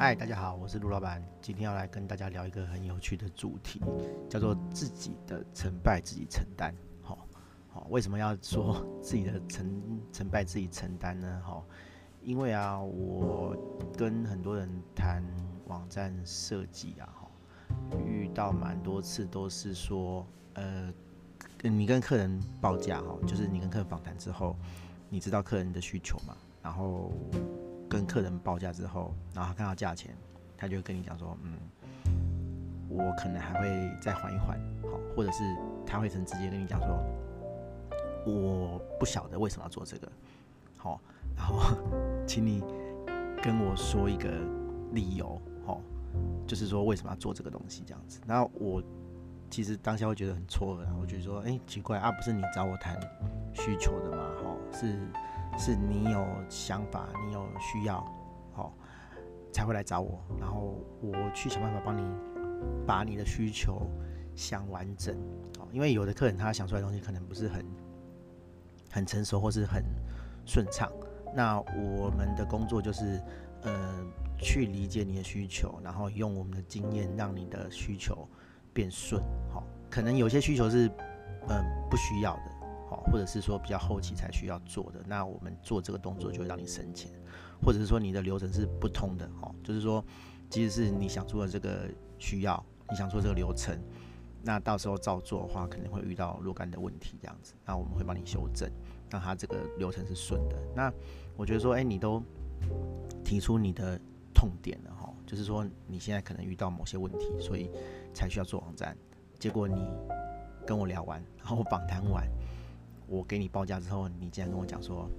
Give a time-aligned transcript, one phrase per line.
[0.00, 1.22] 嗨，大家好，我是卢老板。
[1.42, 3.82] 今天要来跟大家聊一个很有趣的主题，
[4.30, 6.74] 叫做自己的成败自己承担。
[7.02, 7.28] 好，
[7.68, 11.42] 好，为什么要说自己的成成败自己承担呢？
[11.44, 11.66] 好，
[12.22, 13.54] 因为啊，我
[13.94, 14.66] 跟很多人
[14.96, 15.22] 谈
[15.66, 17.30] 网站设计啊，哈，
[18.02, 20.90] 遇到蛮多次都是说，呃，
[21.62, 24.56] 你跟客人报价哈，就是你跟客人访谈之后，
[25.10, 27.12] 你知道客人的需求嘛，然后。
[27.90, 30.16] 跟客人报价之后，然后他看到价钱，
[30.56, 31.58] 他就会跟你讲说，嗯，
[32.88, 35.42] 我可能还会再缓一缓，好，或者是
[35.84, 37.02] 他会很直接跟你讲说，
[38.24, 40.08] 我不晓得为什么要做这个，
[40.76, 41.00] 好，
[41.36, 41.76] 然后
[42.24, 42.62] 请你
[43.42, 44.30] 跟我说一个
[44.92, 45.80] 理由，好，
[46.46, 48.20] 就是说为什么要做这个东西这样子。
[48.24, 48.80] 然后我
[49.50, 52.96] 其实当下会觉得很错愕，我觉得说，哎，奇怪啊，不是你找我谈
[53.52, 54.22] 需求的吗？
[54.44, 54.96] 好，是。
[55.60, 58.02] 是你有想法，你有需要，
[58.52, 58.72] 好，
[59.52, 62.02] 才会来找我，然后我去想办法帮你
[62.86, 63.82] 把你的需求
[64.34, 65.14] 想完整，
[65.58, 67.66] 哦，因为有的客人他想出来的东西可能不是很
[68.90, 69.84] 很成熟或是很
[70.46, 70.90] 顺畅，
[71.34, 73.22] 那我们的工作就是
[73.62, 74.02] 呃
[74.38, 78.26] 去理解你的需求，然后用我们的经验让你的需求
[78.72, 80.90] 变顺，好，可能有些需求是、
[81.48, 82.59] 呃、不需要的。
[82.96, 87.10] 或者是说比较后期才需要做的，那我们做这个动作就会让你省钱，
[87.62, 90.04] 或者是说你的流程是不通的哦，就是说，
[90.48, 93.78] 即使是你想做的这个需要，你想做这个流程，
[94.42, 98.70] 那到时候照做的话，可能会遇到若干的问题这样子，那我们会帮你修正，
[99.10, 100.56] 让它这个流程是顺的。
[100.74, 100.92] 那
[101.36, 102.22] 我觉得说，哎，你都
[103.24, 104.00] 提出你的
[104.34, 107.70] 痛点了哈，就是说你现在可能遇到某些问题，所以
[108.12, 108.96] 才需要做网站，
[109.38, 109.86] 结果你
[110.66, 112.26] 跟我聊完，然后访谈完。
[113.10, 115.10] 我给你报价之后，你竟然跟我讲说，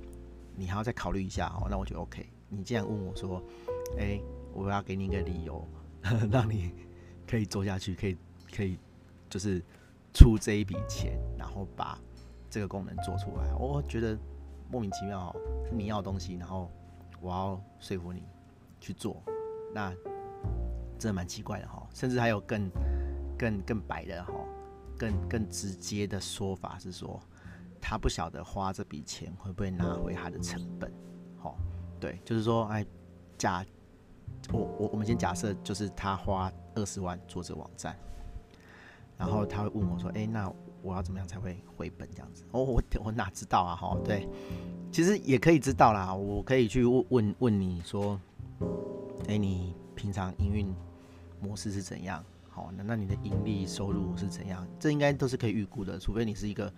[0.56, 2.26] 你还要再考虑一下哦，那我就 OK。
[2.48, 3.44] 你竟然问我说，
[4.00, 4.18] 哎、
[4.54, 5.68] 我要给你一个理由，
[6.32, 6.74] 让你
[7.28, 8.18] 可以做下去，可以
[8.56, 8.80] 可以
[9.30, 9.62] 就是
[10.14, 12.00] 出这一笔钱，然后把
[12.50, 13.54] 这个功能做出来。
[13.56, 14.18] 我觉得
[14.72, 15.36] 莫名其妙，
[15.68, 16.72] 是你要的东西，然后
[17.20, 18.24] 我要说服你
[18.80, 19.22] 去做，
[19.74, 19.94] 那
[20.98, 21.86] 真的蛮奇怪的哈。
[21.94, 22.72] 甚至还有更
[23.38, 24.34] 更更白的哈，
[24.98, 27.20] 更更直接的说法是说。
[27.82, 30.94] 他不晓得花这笔钱会不会拿回他的成本，
[31.38, 31.58] 好，
[32.00, 32.86] 对，就是说，哎，
[33.38, 33.66] 假
[34.54, 37.98] 我我我们先假设，就是他花二十万做这个网站，
[39.18, 40.50] 然后他会问我说，哎，那
[40.84, 42.46] 我要怎么样才会回本这样子？
[42.52, 43.76] 哦，我我哪知道啊？
[43.76, 44.30] 哈，对，
[44.92, 48.20] 其实也可以知道啦，我可以去问问问你说，
[49.28, 50.74] 哎，你平常营运
[51.42, 52.24] 模式是怎样？
[52.50, 54.68] 好，那那你的盈利收入是怎样？
[54.80, 56.72] 这应该都是可以预估的，除非你是一个。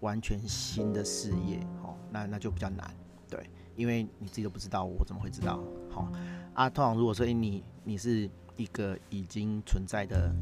[0.00, 2.94] 完全新的事业，哦，那那就比较难，
[3.28, 5.60] 对，因为你自己都不知道，我怎么会知道？
[5.90, 6.10] 好
[6.54, 10.34] 啊，通常如果说你你是一个已经存在的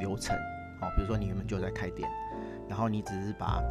[0.00, 0.36] 流程，
[0.80, 2.08] 哦，比如说你原本就在开店，
[2.68, 3.62] 然后你只是把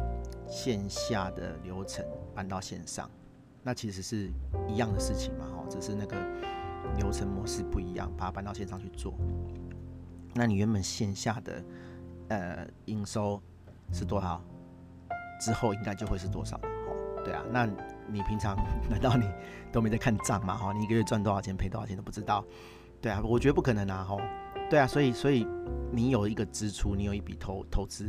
[0.48, 2.04] 线下的流程
[2.34, 3.10] 搬到线上，
[3.62, 4.30] 那其实是
[4.68, 6.16] 一样的事情嘛，哦，只是那个
[6.96, 9.14] 流程模式不一样，把它搬到线上去做。
[10.34, 11.64] 那你原本线下的
[12.28, 13.40] 呃营收
[13.92, 14.42] 是多少？
[15.40, 17.22] 之后应该就会是多少了哦？
[17.24, 17.66] 对啊，那
[18.08, 18.56] 你平常
[18.88, 19.28] 难道你
[19.72, 20.56] 都没在看账吗？
[20.56, 22.44] 哈，你一个月赚多少钱，赔多少钱都不知道？
[23.00, 24.04] 对啊，我觉得不可能啊！
[24.04, 24.16] 哈，
[24.70, 25.46] 对啊，所以所以
[25.92, 28.08] 你有一个支出，你有一笔投投资，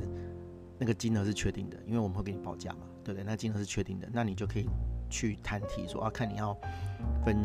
[0.79, 3.23] 那个金额是确定的，因为我们会给你报价嘛，对不对？
[3.23, 4.65] 那金额是确定的，那你就可以
[5.09, 6.57] 去摊提说啊，看你要
[7.25, 7.37] 分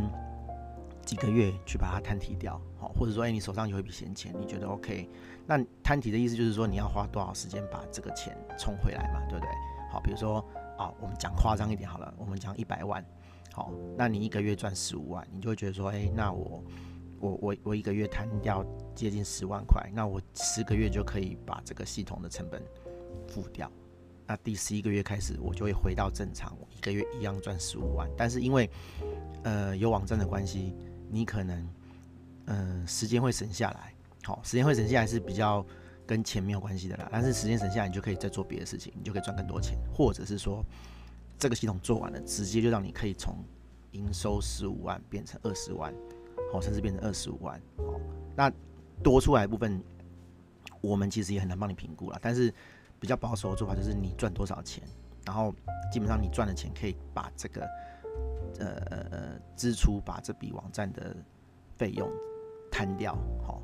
[1.04, 5.08] 几个月去把它摊提掉，好，或者说哎，你手上有一笔闲钱，你觉得 OK？
[5.46, 9.50] 那摊提的意思就是说你要花多少时间把这个钱冲回来嘛，对不对？
[9.92, 10.42] 好，比如说
[10.78, 13.04] 啊，我们讲夸张一点好了，我们讲一百万，
[13.52, 16.64] 好，那你一个月赚十五万，你就会觉得说，哎、那我
[17.20, 18.64] 我我我一个月摊掉
[18.94, 22.62] 接近十万块，那我十个月就可以把这个系统的成本
[23.28, 23.70] 付掉，
[24.26, 28.70] 那第十一个月开始我就会回到正常，我一个月一样赚十五万，但是因为
[29.42, 30.74] 呃有网站的关系，
[31.10, 31.68] 你可能
[32.46, 33.92] 嗯、时间会省下来，
[34.24, 35.62] 好，时间会省下来是比较。
[36.06, 40.64] 跟钱没有关系的啦，但是时间省下来，你就可以再做别的事情，你就可以赚更多钱，或者是说
[41.38, 43.36] 这个系统做完了，直接就让你可以从
[43.92, 45.94] 营收十五万变成二十万，
[46.52, 48.00] 好，甚至变成二十五万，好，
[48.36, 48.52] 那
[49.02, 49.82] 多出来部分，
[50.80, 52.52] 我们其实也很难帮你评估了，但是
[52.98, 54.82] 比较保守的做法就是你赚多少钱，
[55.24, 55.54] 然后
[55.92, 57.62] 基本上你赚的钱可以把这个
[58.58, 61.16] 呃呃呃支出，把这笔网站的
[61.78, 62.10] 费用
[62.70, 63.61] 摊掉，好。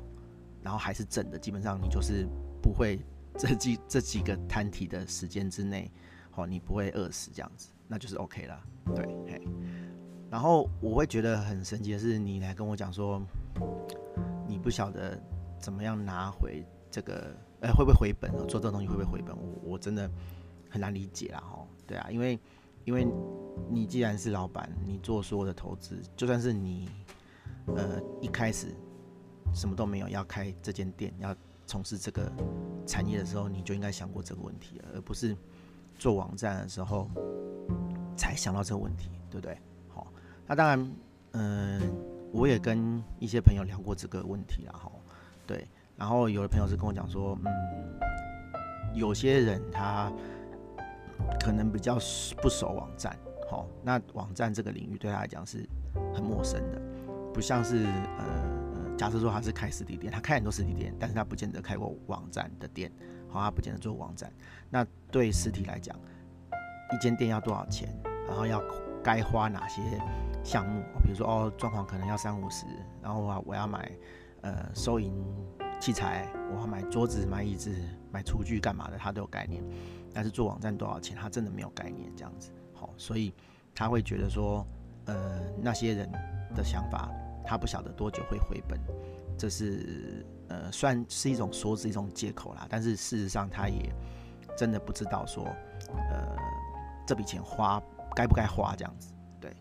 [0.61, 2.27] 然后还是正的，基本上你就是
[2.61, 2.99] 不会
[3.37, 5.91] 这几 这几个摊体的时间之内，
[6.31, 8.61] 好，你不会饿死这样子，那就是 OK 了。
[8.95, 9.47] 对，嘿，
[10.29, 13.21] 然后我会觉得很神奇的是，你来跟我讲说，
[14.47, 15.21] 你不晓得
[15.59, 18.31] 怎么样拿回这个，呃，会不会回本？
[18.47, 19.35] 做这个东西会不会回本？
[19.37, 20.09] 我我真的
[20.69, 22.39] 很难理解啦，哈，对啊，因为
[22.85, 23.07] 因为
[23.69, 26.89] 你既然是老板，你做所有的投资，就算是你
[27.67, 28.73] 呃一开始
[29.53, 31.35] 什么都没有，要开这间店，要
[31.65, 32.31] 从事这个
[32.85, 35.35] 产业的时候，你就应该想过这个问题了，而不是
[35.97, 37.09] 做网站的时候
[38.15, 39.57] 才想到这个问题，对不对？
[39.89, 40.07] 好
[40.47, 40.91] 那当然，
[41.33, 41.81] 嗯、
[42.31, 44.91] 我也跟一些朋友聊过这个问题啦，哈，
[45.45, 50.11] 对，然后有的朋友是跟我讲说，嗯，有些人他
[51.39, 51.99] 可能比较
[52.41, 53.15] 不熟网站，
[53.49, 55.67] 好，那网站这个领域对他来讲是
[56.13, 56.81] 很陌生的，
[57.33, 57.85] 不像是
[58.17, 58.58] 呃，
[58.99, 62.91] 假设说他是开实体店，他开很多实体店，但是他不见得开过网站的店，
[63.29, 64.29] 好，他不见得做网站。
[64.69, 65.97] 那对实体来讲，
[66.91, 67.97] 一间店要多少钱，
[68.27, 68.61] 然后要
[69.01, 69.81] 该花哪些？
[70.43, 72.65] 项目，比如说哦，装潢可能要三五十，
[73.01, 73.89] 然后啊，我要买
[74.41, 75.13] 呃收银
[75.79, 77.73] 器材，我要买桌子、买椅子、
[78.11, 79.63] 买厨具干嘛的，他都有概念。
[80.13, 82.51] 但是做网站多少钱，他真的没有概念，这样子。
[82.73, 83.33] 好，所以
[83.73, 84.67] 他会觉得说，
[85.05, 86.11] 呃，那些人
[86.53, 87.09] 的想法，
[87.49, 88.79] 他不晓得多久会回本，
[89.35, 92.67] 这是呃算是一种说是一种借口啦。
[92.69, 93.91] 但是事实上，他也
[94.55, 95.43] 真的不知道说，
[96.11, 96.37] 呃，
[97.07, 97.81] 这笔钱花
[98.15, 99.11] 该不该花这样子。
[99.41, 99.51] 对，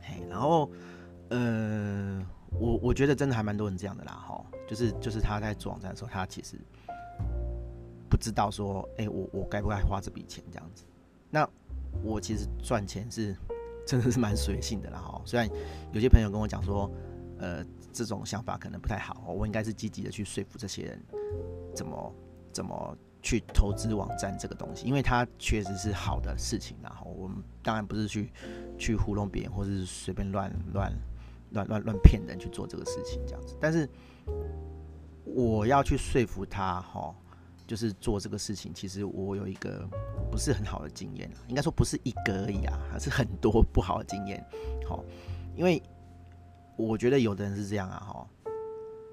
[0.00, 0.70] 嘿然后，
[1.30, 6.56] 呃，我我觉得真的还蛮多人这样的啦，哈，就是就是他在做网站的时候，他其实
[8.08, 10.84] 不知道说，哎，我我该不该花这笔钱这样子。
[11.30, 11.48] 那
[12.04, 13.36] 我其实赚钱是
[13.86, 15.22] 真的是蛮随性的啦，哈。
[15.24, 15.48] 虽然
[15.92, 16.90] 有些朋友跟我讲说，
[17.38, 21.02] 呃，这种想法可能不太好，我应该是积极的去说服这些人，
[21.74, 22.14] 怎么
[22.52, 22.96] 怎么。
[23.24, 26.76] 去投资网站这个东西，因为它确实是好的事情。
[26.82, 28.32] 然后我们当然不是去
[28.76, 30.92] 去糊弄别人，或者是随便乱乱
[31.52, 33.56] 乱乱乱骗人去做这个事情这样子。
[33.60, 33.88] 但是
[35.24, 37.14] 我要去说服他，哈，
[37.72, 39.88] 就是做这个事情，其实我有一个
[40.30, 44.44] 不是很好的经验，应该说不是一个而已啊，还是很多不好的经验。
[44.86, 45.02] 好，
[45.56, 45.82] 因为
[46.76, 48.28] 我觉得有的人是这样啊，哈，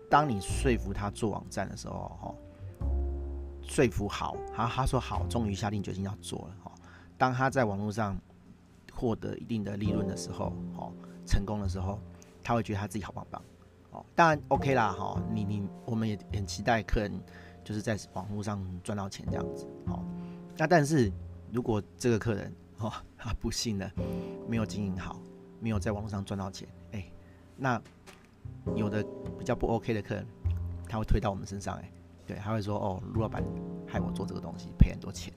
[0.10, 2.36] 当你说服他做网站的时候，哈。
[3.64, 6.72] 说服好，他他说好，终于下定决心要做了哈。
[7.18, 8.20] 当他在网络上
[8.92, 10.92] 获得一定的利润的时候，哦，
[11.26, 11.98] 成功的时候，
[12.44, 13.42] 他会觉得他自己好棒棒，
[13.92, 17.12] 哦，当然 OK 啦，哈，你你我们也很期待客人
[17.70, 20.04] 就是在网络上赚到钱这样子，好。
[20.58, 21.12] 那但是
[21.54, 23.92] 如果这个客人哦，他不幸的
[24.48, 25.22] 没有经营好，
[25.60, 27.06] 没有在网络上赚到钱，哎，
[27.56, 27.80] 那
[28.74, 29.06] 有的
[29.38, 30.26] 比较不 OK 的客人，
[30.88, 31.92] 他会推到我们身上，哎。
[32.26, 33.44] 对，他会说哦，陆老板
[33.88, 35.32] 害我做这个东西，赔很多钱。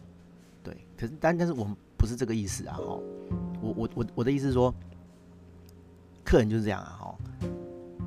[0.63, 2.99] 对，可是但但是我们不是这个意思啊，哈。
[3.61, 4.75] 我我我我的意思是说，
[6.25, 7.19] 客人就是这样啊，哈。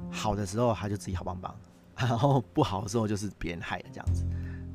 [0.09, 1.55] 好的时候他就自己好棒棒，
[1.97, 4.25] 然后不好的时候就是别人害的这样子。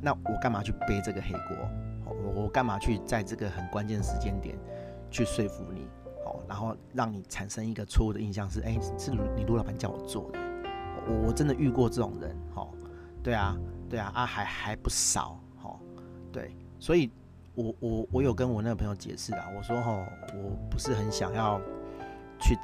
[0.01, 1.69] 那我干嘛去背这个黑锅？
[2.07, 4.59] 我我干嘛去在这个很关键的时间点
[5.11, 5.89] 去说服你？
[6.25, 10.39] 好，然后让你产生一个错误的印象是，哎，是你陆老板叫我做的。
[11.07, 12.67] 我我真的遇过这种人，哈。
[13.23, 13.57] 对啊。
[13.91, 15.77] 对啊，啊还还不少，齁，
[16.31, 17.11] 对，所以
[17.57, 21.61] 我我我有跟我那个朋友解释啊，我说哦，我不是很想要
[22.39, 22.57] 去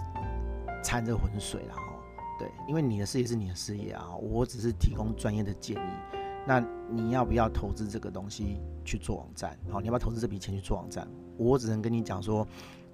[0.84, 1.95] 掺这个浑水啦，齁，
[2.38, 6.16] 对，因为你的事业是你的事业啊，我只是提供专业的建议，
[6.46, 9.58] 那你要不要投资这个东西去做网站？
[9.70, 11.06] 好，你要不要投资这笔钱去做网站？
[11.36, 12.46] 我只能跟你讲说，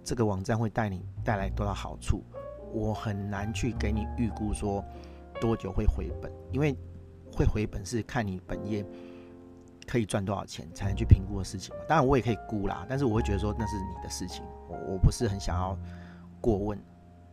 [0.05, 2.23] 这个网站会带你带来多少好处，
[2.73, 4.85] 我很难去给你预估说
[5.41, 6.77] 多久会回本，因为。
[7.35, 8.85] 会回本是看你本业
[9.87, 11.83] 可以赚多少钱才能去评估的事情嘛。
[11.89, 15.75] 当然我也可以估啦，但是我会觉得说那是你的事情，我我不是很想要
[16.43, 16.79] 过问，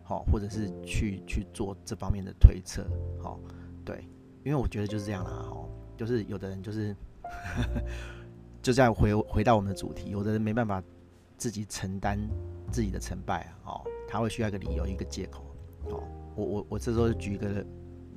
[0.09, 2.83] 好，或者是去去做这方面的推测，
[3.21, 3.39] 好，
[3.85, 4.03] 对，
[4.43, 6.95] 因为我觉得就是这样啦，哈，就是有的人就是
[8.59, 10.81] 就这样回回到我们的主题，有的人没办法
[11.37, 12.17] 自己承担
[12.71, 15.43] 自己的成败啊，哦，他会需要一个理由一个借口，
[15.89, 16.01] 哦，
[16.35, 17.63] 我我我这时候举一个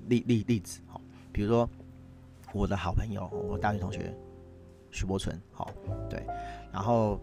[0.09, 0.99] 例例例子，好。
[1.31, 1.69] 比如说，
[2.55, 4.15] 我的好朋友，我大学同学
[4.91, 5.71] 许柏纯，好，
[6.09, 6.25] 对，
[6.73, 7.21] 然后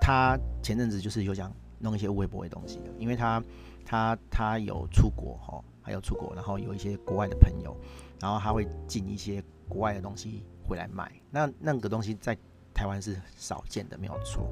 [0.00, 3.40] 他前阵子就是有想弄一些微博的东西，因为他
[3.84, 7.76] 他他有出国哈，还有出国，然后有一些国外的朋友，
[8.20, 12.36] 然后他会进一些国外的东西回来卖，那那个东西在
[12.72, 14.48] 台湾是少见的，没有错，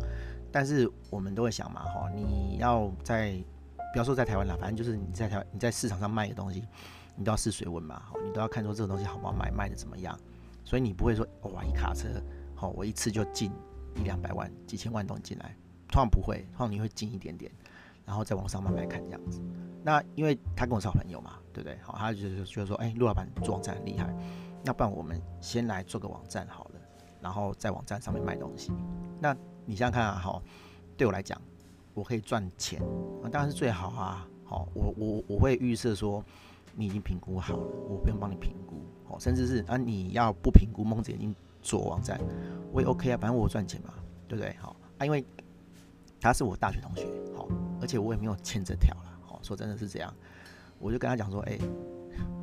[0.50, 3.42] 但是我们都会想嘛，哈，你要在
[3.92, 6.64] 不要说在台湾啦，反正就是你在台湾你在市场上卖的东西。
[7.14, 10.18] 你都要试水温嘛，你都要看说这个东西好不好卖，卖的怎么样，
[10.64, 12.08] 所以你不会说哇一卡车，
[12.54, 13.52] 好，我一次就进
[13.96, 15.54] 一两百万、几千万东西进来，
[15.88, 17.52] 通常不会，通常你会进一点点，
[18.04, 19.40] 然后在网上慢慢看这样子。
[19.82, 21.76] 那因为他跟我是好朋友嘛，对不对？
[21.82, 24.14] 好，他就是觉得说，哎，陆老板做网站很厉害，
[24.64, 26.80] 那不然我们先来做个网站好了，
[27.20, 28.72] 然后在网站上面卖东西。
[29.20, 30.42] 那你想想看啊，好，
[30.96, 31.40] 对我来讲，
[31.94, 32.80] 我可以赚钱，
[33.22, 34.28] 啊，当然是最好啊。
[34.44, 36.22] 好，我我我会预设说，
[36.76, 38.76] 你已经评估好了，我不用帮你评估，
[39.08, 42.20] 好，甚至是啊，你要不评估，蒙着眼睛做网站，
[42.72, 43.94] 我也 OK 啊，反正我赚钱嘛，
[44.28, 44.54] 对不对？
[44.60, 45.24] 好啊，因为
[46.20, 47.48] 他是我大学同学，好，
[47.92, 49.18] 且我也没有欠这条了。
[49.28, 50.14] 哦说真的是这样，
[50.78, 51.58] 我就跟他讲说，哎、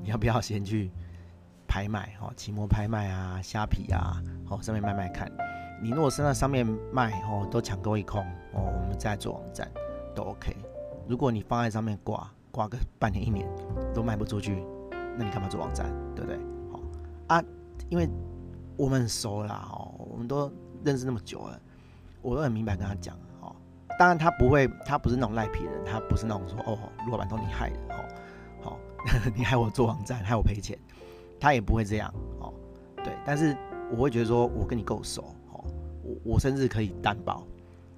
[0.03, 0.91] 你要不要先去
[1.65, 5.31] 拍卖，哦，奇摩拍卖啊，虾皮啊，哦，上面卖卖看。
[5.81, 8.21] 你如果是在上面卖，哦，都抢购一空，
[8.53, 9.71] 哦，我们再做网站
[10.13, 10.53] 都 OK。
[11.07, 13.47] 如果你放在上面挂，挂个半年一年
[13.93, 14.61] 都卖不出去，
[15.17, 16.37] 那你干嘛做网站，对不对？
[16.69, 16.81] 好
[17.27, 17.43] 啊，
[17.87, 18.09] 因为
[18.75, 20.51] 我们很熟啦，哦，我们都
[20.83, 21.57] 认识那么久了，
[22.21, 23.17] 我都很明白跟他讲。
[23.99, 28.05] 当然他不会，他不是那种赖皮人，他不是那种说哦，陆老板都你害的，哦，
[28.61, 28.79] 好、哦，
[29.35, 30.79] 你害我做网站，害我赔钱，
[31.37, 32.53] 他也不会这样，哦，
[33.03, 33.53] 对，但是
[33.91, 35.65] 我会觉得说我跟你够熟，哦，
[36.01, 37.45] 我我甚至可以担保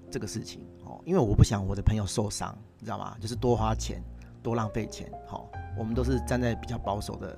[0.10, 3.16] 这个事情，哦，因为我不想我的朋友受伤，你知道吗？
[3.22, 4.02] 就是多花钱，
[4.42, 7.38] 多浪费钱，哦，我们都是站在比较保守的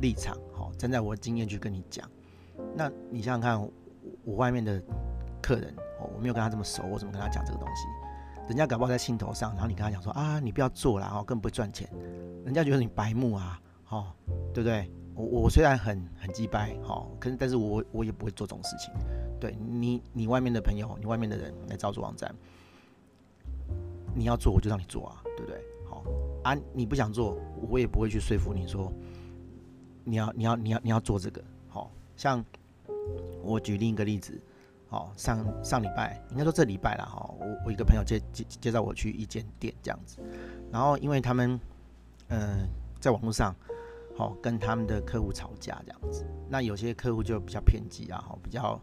[0.00, 2.08] 立场，哦，站在我的经验去跟你讲，
[2.72, 3.60] 那你想想看，
[4.22, 4.80] 我外面的
[5.40, 5.74] 客人。
[5.98, 7.86] 哦我没有跟他这么熟，我怎么跟他讲这个东西？
[8.48, 11.88] 人家搞不好在兴头上，然后你跟他讲说啊，你不要做了，哦，根本不会赚钱。
[12.44, 14.06] 人家觉得你白目啊，哦，
[14.54, 14.90] 对不对？
[15.14, 18.92] 我我虽然很很鸡掰，哦，可是但是我我也不会做这种事情。
[19.38, 22.34] 对你，你外面的朋友，你外面的人来找做网站，
[24.14, 25.62] 你要做我就让你做啊，对不对？
[25.88, 26.02] 好
[26.42, 28.90] 啊，你不想做，我也不会去说服你说
[30.02, 31.44] 你要你要你要你要做这个。
[31.68, 32.44] 好像
[33.42, 34.40] 我举另一个例子。
[34.90, 40.18] 哦，上上礼拜应该说这礼拜了哈，我我一个朋友介介介绍我去一间店这样子，
[40.70, 41.58] 然后因为他们
[42.28, 42.68] 嗯、
[43.00, 43.54] 在网络上
[44.16, 48.80] 好跟他们的客户吵架这样子，那有些客户就比较偏激啊，哈，比较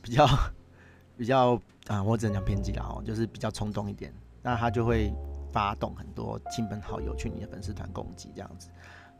[0.00, 0.26] 比较
[1.18, 5.12] 比较啊，我只能讲偏激了哈，就是比较冲动一点，那他就会
[5.52, 8.68] 发动很多亲朋好友去你的粉丝团攻击这样子，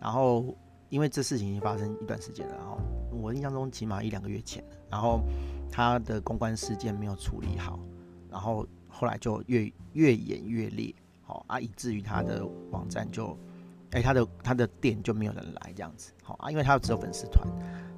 [0.01, 0.45] 然后。
[0.91, 2.79] 因为这事情已经发生一段时间了，然后
[3.13, 5.23] 我印象中起码一两个月前，然后
[5.71, 7.79] 他的公关事件没有处理好，
[8.29, 10.93] 然后后来就越越演越烈，
[11.23, 13.39] 好啊，以至于他的网站就，
[13.93, 17.47] 哎，他的他的店就没有人来这样子，好啊，因为他只有粉丝团，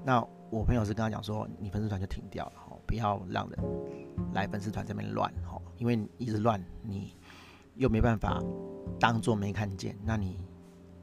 [0.04, 3.58] 那我朋友是跟他讲说，你粉丝团就停掉了，好，不要让人
[4.34, 7.16] 来粉丝团这边乱，好，因为一直乱，你
[7.76, 8.38] 又没办法
[9.00, 10.38] 当做没看见，那你。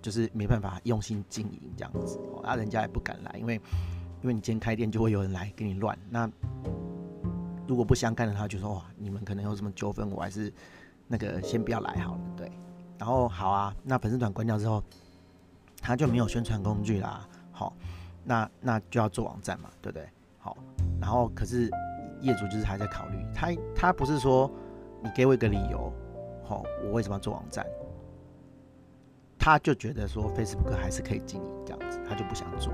[0.02, 3.56] 就是没办法用心经营这样子，啊，人家也不敢来，因为
[4.22, 5.98] 因为你今天开店就会有人来给你乱。
[6.10, 6.30] 那
[7.68, 10.52] 如果不相干的，他就说哇，你们可能有什么纠纷，我还是
[11.08, 12.52] 那个先不要来好了，对。
[12.98, 14.84] 然后好啊，那粉丝团关掉之后，
[15.82, 17.74] 他就没有宣传工具啦，好，
[18.24, 20.08] 那那就要做网站嘛，对不对？
[20.38, 20.58] 好，
[21.00, 21.70] 然后可是
[22.22, 24.52] 业主就是还在考虑，他他不是说
[25.02, 25.94] 你给我一个理由，
[26.44, 27.66] 好，我为什么要做网站？
[29.40, 32.74] 他就觉得说 Facebook 还是可以经营这样子，他就不想做。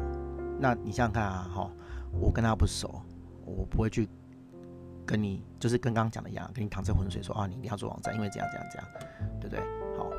[0.60, 1.72] 那你想想看啊，哈，
[2.12, 3.02] 我跟他不熟，
[3.46, 4.10] 我不会去
[5.06, 8.88] 跟你，就是跟刚刚讲的一样，跟你淌这浑水说啊，你一定要做网站，因为这样这样这样，
[9.40, 9.64] 对不对？
[9.96, 10.10] 好，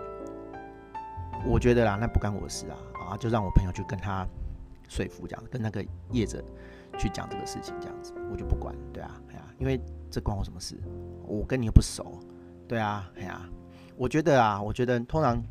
[1.45, 2.77] 我觉得啦，那不干我的事啊，
[3.11, 4.25] 啊，就让我朋友去跟他
[4.89, 6.41] 说服这样，跟那个业者
[6.97, 10.77] 去讲这个事情这样子，我就不管，对啊，哎呀，因为这关我什么事？
[11.27, 12.21] 我跟你又不熟，
[12.69, 13.41] 对啊，哎呀，
[13.97, 15.43] 我觉得啊，我觉得通常。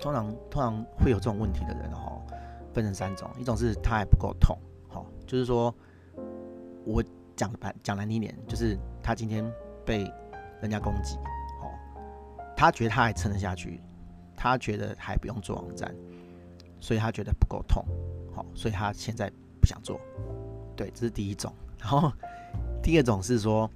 [0.00, 2.22] 通常通常会有这种问题的人哦，
[2.72, 4.56] 分成三种，一种是他还不够痛，
[4.88, 5.74] 好，就是说
[6.84, 7.04] 我
[7.36, 9.44] 讲白讲难听一点，就是他今天
[9.84, 10.10] 被
[10.62, 11.16] 人家攻击，
[11.62, 11.68] 哦，
[12.56, 13.80] 他觉得他还撑得下去，
[14.34, 15.94] 他觉得还不用做网站，
[16.80, 17.84] 所以他觉得不够痛，
[18.34, 19.30] 好，所以他现在
[19.60, 20.00] 不想做，
[20.74, 21.52] 对，这是第一种。
[21.78, 22.10] 然后
[22.82, 23.70] 第二种是说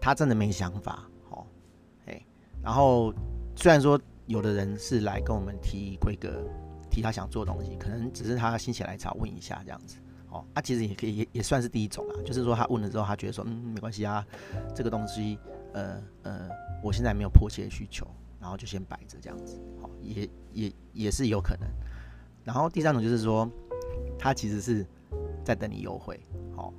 [0.00, 1.44] 他真的没想法，好，
[2.06, 2.24] 哎，
[2.62, 3.12] 然后
[3.56, 4.00] 虽然说。
[4.30, 6.40] 有的人是来跟我们提规格，
[6.88, 9.96] 提他想做的东西，可能只是他心血来潮问一下这样子，
[10.28, 14.24] 哦，啊，其实也可以也也算是第一种啦，就是说他问了之后，他觉得说，嗯，没关系啊，
[14.72, 15.36] 这个东西，
[15.72, 16.48] 呃呃，
[16.80, 18.06] 我现在没有迫切的需求，
[18.40, 21.68] 然后就先摆着这样子，哦，也也也是有可能。
[22.44, 23.50] 然后第三种就是说，
[24.16, 24.86] 他其实是
[25.44, 26.20] 在等你优惠，
[26.56, 26.72] 哦，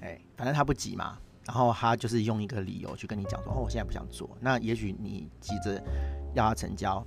[0.00, 1.18] 哎，反正他不急嘛，
[1.48, 5.82] 然后他就是用一个理由去跟你讲说，哦，我现在不想做，那也许你急着。
[6.34, 7.04] 要他成交，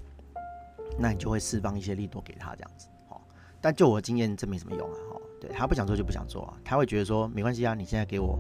[0.97, 3.21] 那你就会释放一些利多给他这样子，哦。
[3.61, 5.21] 但就我的经验，这没什么用啊，哦。
[5.39, 8.37] 对，他不想做就不想做啊，他会觉得说没关系啊，你现在给我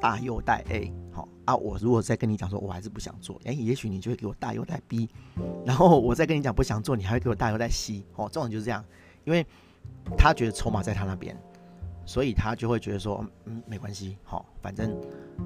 [0.00, 5.10] 大优待 A，好啊，我如果再跟你讲说，我还是不想做，哎、也许你就会给我大优待 B，
[5.66, 8.82] 然后我再跟你讲不想做，你还会给我大优待 C，哦，这种就是这样，
[9.24, 9.44] 因为
[10.16, 11.36] 他觉得筹码在他那边，
[12.06, 14.96] 所以他就会觉得说，嗯，没关系，好、反正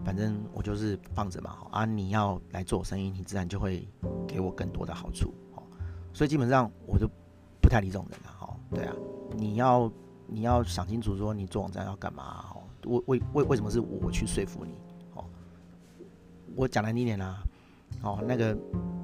[0.05, 3.89] 反正我就是放着嘛，好啊，你要来做生意，你自然就会
[4.27, 5.63] 给我更多的好处，好，
[6.13, 7.09] 所以基本上我就
[7.61, 8.95] 不太理这种人了，哈、哦，对啊，
[9.37, 9.93] 你要
[10.27, 14.75] 你要想清楚说你做网站要干嘛，哦，为为为为什么是我去说服你？
[16.57, 17.41] 我讲难听点啦，
[18.03, 18.59] 哦，那个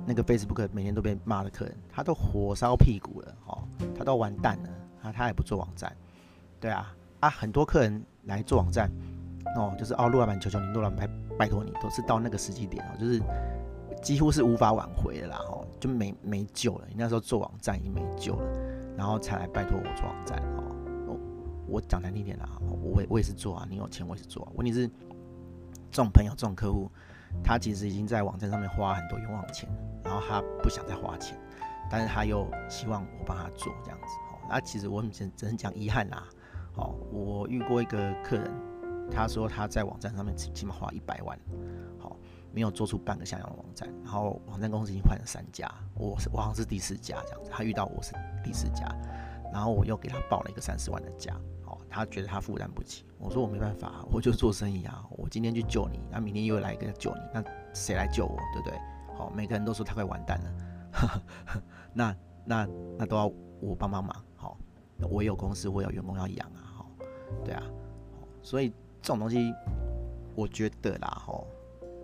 [0.07, 3.63] 那个 Facebook 每天都被骂的客人，他都火烧屁股了，哦，
[3.97, 4.71] 他都完蛋了，
[5.01, 5.95] 他，他也不做网站，
[6.59, 6.93] 对啊，
[7.25, 8.91] 啊，很多客人来做网站，
[9.57, 13.23] 哦，就是哦，陆老板求求你，陆老板拜拜托你，都是到那个时机点哦，就是
[14.03, 18.47] 几乎是无法挽回的啦，哦，就没没救了，你那时候做网站已经没救了，
[18.95, 21.17] 然后才来拜托我做网站，哦，
[21.67, 24.87] 我讲难听点啦，我我也是做啊，你有钱我也是做啊，问题是
[25.91, 26.91] 这种朋友这种客户。
[27.43, 29.69] 他其实已经在网站上面花很多冤枉钱，
[30.05, 31.37] 然后他不想再花钱，
[31.91, 34.07] 但是他又希望我帮他做这样子。
[34.31, 36.23] 哦，那其实我只只能讲遗憾啦。
[36.77, 38.51] 哦，我遇过一个客人，
[39.11, 41.39] 他说他在网站上面起起码花一百万，
[41.99, 42.17] 好，
[42.53, 48.13] 没有做出半个像样的网站，然后网站公司已经换了三家，我是我好像是第四家这样子，他遇到我是
[48.43, 48.87] 第四家，
[49.53, 51.35] 然后我又给他报了一个三十万的价。
[51.89, 55.05] 他觉得他负担不起，我说我没办法，我就做生意啊。
[55.11, 57.41] 我今天去救你，那明天又来一个救你，那
[57.73, 58.77] 谁来救我，对不对？
[59.17, 61.23] 好，每个人都说他快完蛋了，
[61.95, 64.25] 那那那都要我帮帮忙。
[64.35, 64.59] 好，
[65.09, 66.64] 我有公司，我有员工要养啊。
[67.45, 67.63] 对啊，
[68.43, 69.53] 所以这种东西，
[70.35, 71.47] 我觉得啦，吼，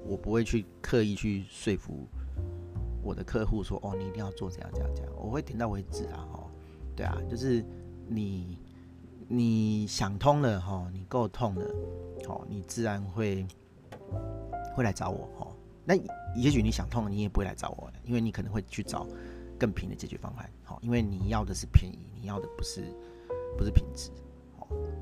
[0.04, 2.06] 我不会去刻意去说服
[3.02, 6.26] 我的客户说，哦，你一定要做这样这样这样，我会点到为止啊。
[6.32, 6.46] 哈，
[6.96, 7.64] 对啊，就是
[8.06, 8.58] 你。
[9.32, 11.64] 你想通了哈，你够痛了，
[12.26, 13.46] 好，你自然会
[14.74, 15.46] 会来找我哈。
[15.84, 15.94] 那
[16.34, 19.06] 也许你想通了，你也不会来找我，因为你可能会去找
[19.56, 22.82] 更便宜的解决方案，好，因为你要的是便宜，你要的不是
[23.56, 24.10] 不是品质，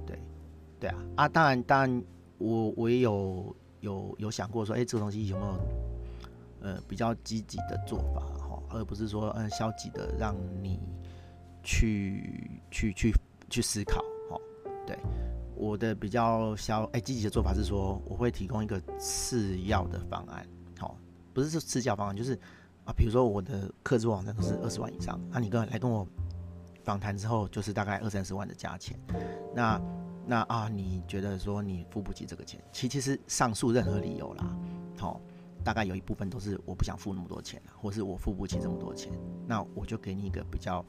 [0.06, 0.18] 对
[0.80, 2.04] 对啊啊，当然当然，
[2.38, 5.60] 我我也有有有想过说，哎，这个东西有没有
[6.60, 10.78] 呃比较积极的做法哈，而不是说嗯消极的让你
[11.62, 13.14] 去去去
[13.50, 14.00] 去思考
[14.30, 14.38] 哈。
[14.86, 14.96] 对，
[15.54, 20.46] 我的比较消哎积极的做法是说，我会提供一个次要的方案，
[20.78, 20.96] 好，
[21.34, 22.34] 不是说次要方案，就是
[22.84, 26.06] 啊，比如说我的客制网站都是二十万以上，那你跟来跟我
[26.88, 28.98] 访谈之后，就是大概二三十万的价钱，
[29.54, 29.78] 那
[30.26, 34.56] 那啊，你觉得说你付不起这个钱，其其实上述任何理由啦，
[34.96, 35.20] 好，
[35.62, 39.12] 大概有一部分都是我不想付那么多钱，或是我付不起这么多钱，
[39.46, 40.82] 那我就给你一个比较。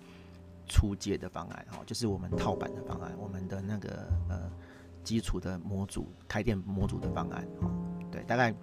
[0.72, 4.52] 初阶的方案哦，就是我们套版的方案，我们的那个呃
[5.04, 7.72] 基础的模组开店模组的方案哦，
[8.12, 8.54] 对，大概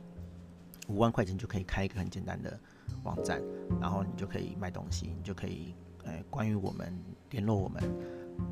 [0.86, 2.56] 五万块钱就可以开一个很简单的
[3.02, 3.42] 网站，
[3.80, 5.74] 然后你就可以卖东西，你就可以
[6.06, 6.98] 呃关于我们
[7.30, 7.82] 联络我们，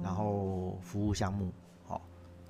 [0.03, 1.51] 然后服务项目
[1.89, 2.01] 哦，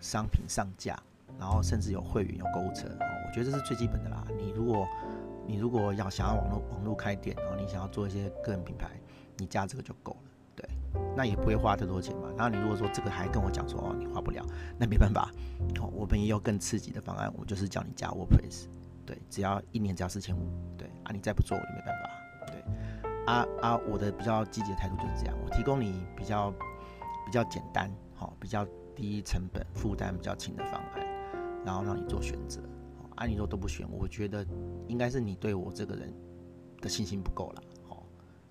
[0.00, 1.00] 商品上架，
[1.38, 4.24] 然后甚至有会员有购物车哦，我觉得这是最基本的啦。
[4.36, 4.86] 你如果
[5.46, 8.90] 你如果要想要网络网络开店，然后你想要做一些个人品牌，
[9.36, 10.18] 你加这个就够了。
[10.56, 10.68] 对
[11.16, 12.28] 那也不会花太多钱嘛。
[12.36, 14.46] 然后你如果说这个还跟我讲说哦，你花不了，
[14.78, 15.30] 那没办法。
[15.80, 18.66] 哦，我们也有更刺激的方案，我就是叫你加 WordPress，
[19.04, 22.10] 对，只要一年只要四千五，对啊，你再不做我就没办法，
[23.26, 26.50] 啊啊，我的比较积极的态度就是这样，我提供你比较
[27.24, 31.00] 比较简单，好，比较低成本、负担比较轻的方案，
[31.64, 32.60] 然后让你做选择。
[33.16, 34.44] 啊，你说都不选，我觉得
[34.88, 36.12] 应该是你对我这个人
[36.80, 38.02] 的信心不够了，哦，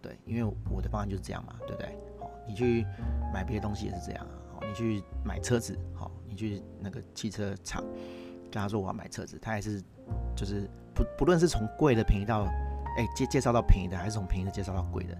[0.02, 1.90] 对，因为我的方案就是这样嘛，对不对？
[2.20, 2.86] 哦你去
[3.34, 7.84] 买别的东西也是这样啊，哦你去买车子，好，你去那个汽车厂
[8.44, 9.84] 跟他说我要买车子，他还是
[10.36, 12.46] 就是不不论是从贵的便宜到，
[12.98, 15.18] 哎介介绍到便宜的，还是从便宜的介绍到贵的，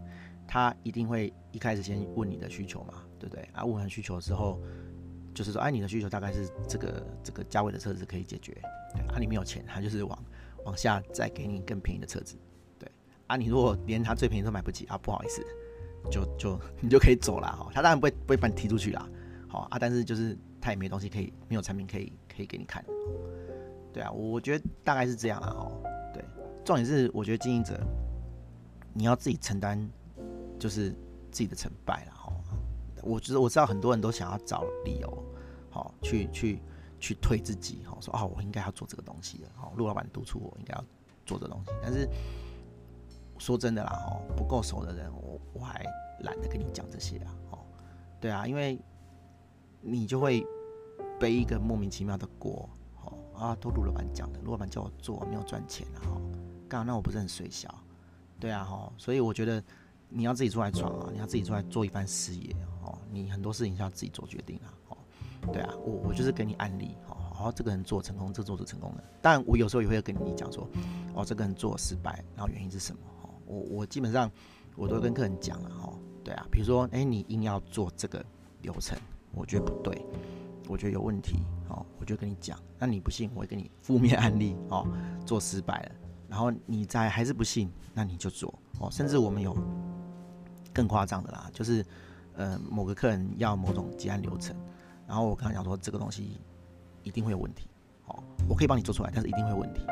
[0.48, 3.48] 他一定会一开始先问你的需求嘛，对不对？
[3.54, 4.60] 啊，问完需求之后，
[5.34, 8.54] 就是说，哎，你的需求大概是这个这个价位的车子可以解决，
[8.94, 10.26] 对，啊，你没有钱，他就是往
[10.66, 12.36] 往下再给你更便宜的车子，
[12.78, 12.92] 对，
[13.28, 15.44] 啊，你如果连他最便宜都买不起啊，不好意思。
[16.12, 19.08] 就就你就可以走了哈，他当然不会不会把你踢出去啦，
[19.48, 22.84] 好啊，但是就是他也没东西可以，没有产品可以可以给你看，
[23.94, 25.72] 对啊，我觉得大概是这样啦哈，
[26.64, 27.80] 重点是我觉得经营者
[28.94, 29.90] 你要自己承担，
[30.60, 30.90] 就是
[31.32, 32.34] 自己的成败了哈，
[33.04, 35.24] 我觉得我知道很多人都想要找理由，
[35.70, 36.60] 好去去
[37.00, 40.84] 去推自己哈，说哦我应该要做这个东西的，好陆老板督促我应该要
[41.26, 42.08] 做这东西，但是。
[43.40, 45.84] 说真的啦，哦，不够熟的人，我我还
[46.20, 47.60] 懒得跟你讲这些啊，哦，
[48.22, 48.80] 对啊，因为
[49.82, 50.46] 你就会
[51.20, 52.70] 背一个莫名其妙的锅，
[53.04, 56.22] 哦，啊，都陆老板讲的，陆老板叫我做，没有赚钱啊，哈，
[56.74, 56.84] 干？
[56.86, 57.74] 那我不是很水小？
[58.40, 59.64] 对啊，哈，所以我觉得
[60.10, 64.98] 你要自己出来闯啊，你要自己出来做一番事业哦，你很多事情是要自己做决定啊，哦，
[65.54, 70.68] 对啊，我我就是给你案例，哦，好，这个人做成功，这做是成功的，但我有时候也会跟你讲说，
[71.14, 73.00] 哦，这个人做失败，然后原因是什么？
[73.22, 74.30] 哦，我我基本上
[74.76, 78.26] 我都跟客人讲了，哦，对啊，比如说，哎，你硬要做这个
[78.64, 78.98] 流程，
[79.32, 80.04] 我觉得不对。
[80.70, 82.58] 我觉得有问题，哦，我就跟你讲。
[82.80, 84.88] 那你不信，我会给你负面案例，哦，
[85.26, 85.92] 做失败了，
[86.34, 89.56] 然后你再还是不信，那你就做，哦，甚至我们有
[90.74, 91.86] 更夸张的啦，就是，
[92.36, 94.56] 呃，某个客人要某种结案流程，
[95.06, 96.42] 然后我跟他讲说这个东西
[97.04, 97.70] 一定会有问题，
[98.08, 99.86] 哦，我可以帮你做出来，但是一定会有问题。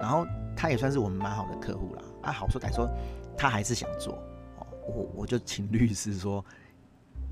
[0.00, 0.26] 然后
[0.56, 2.88] 他也算是我们蛮好的客户啦，啊，好说歹说，
[3.36, 4.14] 他还是想做，
[4.58, 6.42] 哦，我我就请律师说。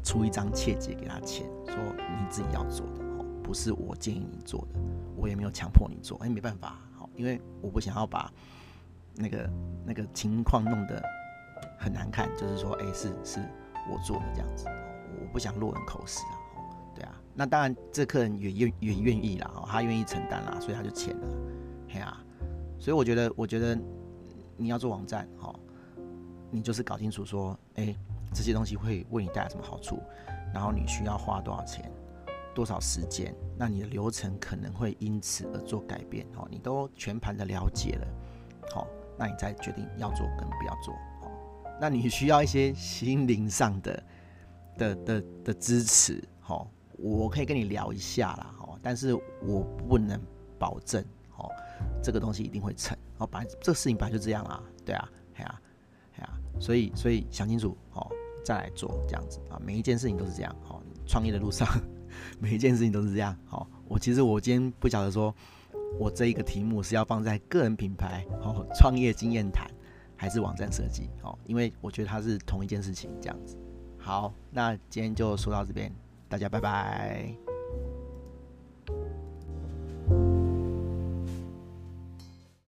[0.03, 4.81] 出一张切结给他签，说你自己要做的哦，不是我建议你做的，
[5.15, 6.79] 我也没有强迫你做，哎，没办法，
[7.17, 8.33] 因为我不想要把
[9.15, 9.51] 那个
[9.85, 11.03] 那个情况弄得
[11.79, 13.41] 很难看，就是说，哎，是是
[13.91, 14.67] 我做的这样子，
[15.21, 16.35] 我不想落人口实啊，
[16.95, 21.29] 对啊，那当然这客人也愿也愿意啦，他愿意承担啦，所以他就签了，
[21.89, 22.23] 嘿啊，
[22.79, 23.79] 所以我觉得我觉得
[24.57, 25.55] 你要做网站，哈，
[26.51, 27.95] 你就是搞清楚说，哎。
[28.33, 30.01] 这些东西会为你带来什么好处？
[30.55, 31.91] 然后你需要花多少钱、
[32.61, 33.35] 多少时间？
[33.57, 36.27] 那你的流程可能会因此而做改变。
[36.37, 38.07] 哦，你都全盘的了解了，
[38.71, 38.87] 好，
[39.19, 40.93] 那你再决定要做跟不要做。
[41.23, 41.33] 好，
[41.81, 44.03] 那你需要一些心灵上的
[44.77, 46.23] 的的的支持。
[46.39, 48.55] 好，我可以跟你聊一下啦。
[48.59, 50.21] 好，但是我不能
[50.59, 51.03] 保证。
[51.31, 51.49] 好，
[52.03, 52.95] 这个东西一定会成。
[53.17, 54.63] 好，本来这个事情本来就这样啊。
[54.85, 55.61] 对啊，对啊，
[56.15, 56.39] 对啊。
[56.61, 57.75] 所以，所以想清楚。
[57.89, 58.11] 好。
[58.43, 60.57] 再来做这样子啊，每一件事情都是这样。
[60.65, 61.69] 好，创业的路上，
[62.39, 63.37] 每一件事情都是这样。
[63.47, 65.35] 好，我其实我今天不晓得说，
[65.99, 69.71] 我这一个题目是要放在个人品牌、好创业经验谈，
[70.17, 71.11] 还是网站设计？
[71.23, 73.57] 好，因为我觉得它是同一件事情这样子。
[73.99, 75.93] 好，那今天就说到这边，
[76.29, 77.50] 大家拜拜。